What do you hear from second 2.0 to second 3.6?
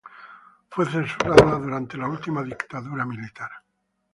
última dictadura militar.